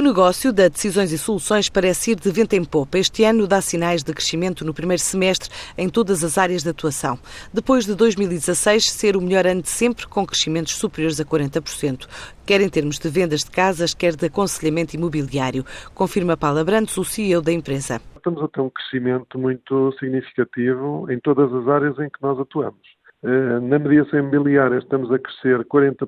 [0.00, 2.96] O negócio da Decisões e Soluções parece ir de vento em popa.
[2.96, 7.18] Este ano dá sinais de crescimento no primeiro semestre em todas as áreas de atuação.
[7.52, 12.08] Depois de 2016 ser o melhor ano de sempre, com crescimentos superiores a 40%,
[12.46, 17.04] quer em termos de vendas de casas, quer de aconselhamento imobiliário, confirma Paula Brandes, o
[17.04, 18.00] CEO da empresa.
[18.16, 22.99] Estamos a ter um crescimento muito significativo em todas as áreas em que nós atuamos.
[23.22, 26.06] Eh, na mediação imobiliária estamos a crescer 40%,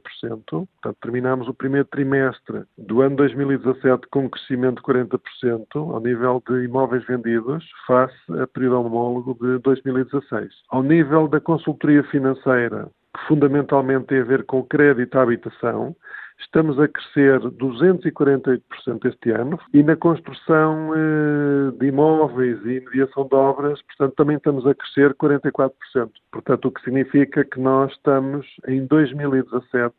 [0.49, 6.43] portanto terminamos o primeiro trimestre do ano 2017 com um crescimento de 40% ao nível
[6.49, 10.51] de imóveis vendidos face a período homólogo de 2016.
[10.71, 15.95] Ao nível da consultoria financeira, que fundamentalmente tem a ver com o crédito à habitação,
[16.43, 18.61] Estamos a crescer 248%
[19.07, 24.67] este ano e na construção eh, de imóveis e mediação de obras, portanto, também estamos
[24.67, 25.73] a crescer 44%.
[26.31, 29.95] Portanto, o que significa que nós estamos em 2017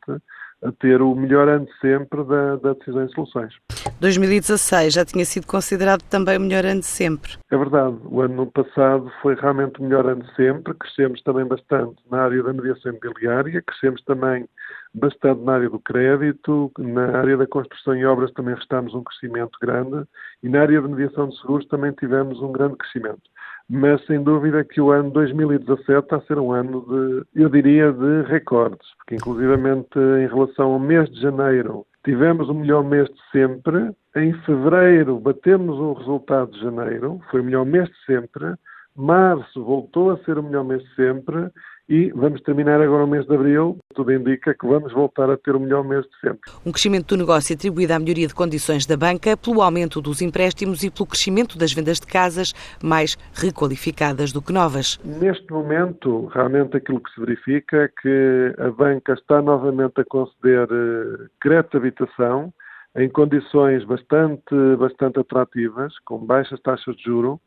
[0.63, 3.54] a ter o melhor ano sempre da, da Decisões e Soluções.
[3.99, 7.34] 2016 já tinha sido considerado também o melhor ano de sempre.
[7.52, 11.96] É verdade, o ano passado foi realmente o melhor ano de sempre, crescemos também bastante
[12.10, 14.48] na área da mediação imobiliária, crescemos também
[14.93, 19.57] bastante na área do crédito, na área da construção e obras também restámos um crescimento
[19.62, 20.05] grande
[20.43, 23.21] e na área de mediação de seguros também tivemos um grande crescimento.
[23.70, 27.92] Mas sem dúvida que o ano 2017 está a ser um ano de, eu diria,
[27.92, 33.20] de recordes, porque inclusivamente em relação ao mês de janeiro tivemos o melhor mês de
[33.32, 38.54] sempre, em fevereiro batemos o resultado de janeiro, foi o melhor mês de sempre,
[38.96, 41.50] março voltou a ser o melhor mês de sempre
[41.87, 43.77] e vamos terminar agora o mês de abril.
[43.93, 46.51] Tudo indica que vamos voltar a ter o melhor mês de sempre.
[46.65, 50.84] Um crescimento do negócio atribuído à melhoria de condições da banca, pelo aumento dos empréstimos
[50.84, 54.99] e pelo crescimento das vendas de casas mais requalificadas do que novas.
[55.04, 60.67] Neste momento, realmente aquilo que se verifica é que a banca está novamente a conceder
[60.71, 62.54] eh, crédito de habitação
[62.95, 67.41] em condições bastante, bastante atrativas, com baixas taxas de juro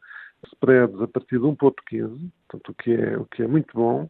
[0.53, 4.09] spreads a partir de 1.15, portanto, o que, é, o que é muito bom,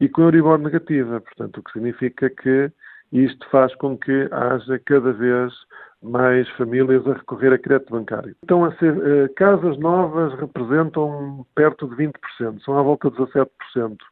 [0.00, 2.70] e com Euribor negativa, portanto, o que significa que
[3.12, 5.52] isto faz com que haja cada vez
[6.02, 8.36] mais famílias a recorrer a crédito bancário.
[8.44, 13.48] Então, a ser, eh, casas novas representam perto de 20%, são à volta de 17%.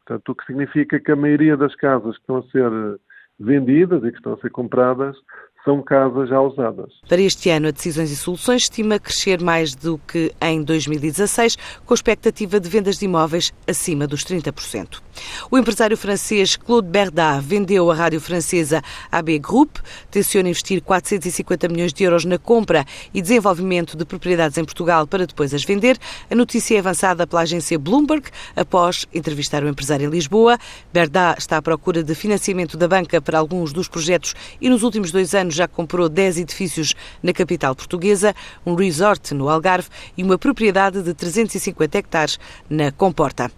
[0.05, 2.99] Portanto, o que significa que a maioria das casas que estão a ser
[3.39, 5.17] vendidas e que estão a ser compradas
[5.67, 6.93] são casas já usadas.
[7.09, 11.93] Para este ano, a Decisões e Soluções estima crescer mais do que em 2016, com
[11.93, 15.03] expectativa de vendas de imóveis acima dos 30%.
[15.51, 19.79] O empresário francês Claude Berda vendeu a rádio francesa AB Group,
[20.09, 25.27] tenciona investir 450 milhões de euros na compra e desenvolvimento de propriedades em Portugal para
[25.27, 25.99] depois as vender.
[26.31, 30.59] A notícia é avançada pela agência Bloomberg após entrevistar o empresário em Lisboa.
[30.93, 35.11] Berda está à procura de financiamento da banca para alguns dos projetos e nos últimos
[35.11, 38.35] dois anos já comprou 10 edifícios na capital portuguesa,
[38.65, 43.51] um resort no Algarve e uma propriedade de 350 hectares na Comporta.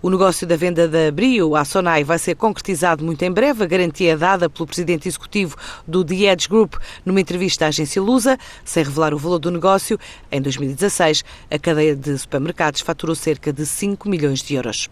[0.00, 3.64] O negócio da venda da Brio à Sonai vai ser concretizado muito em breve.
[3.64, 8.00] A garantia é dada pelo presidente executivo do The Edge Group numa entrevista à agência
[8.00, 9.98] Lusa, sem revelar o valor do negócio.
[10.30, 14.88] Em 2016, a cadeia de supermercados faturou cerca de 5 milhões de euros.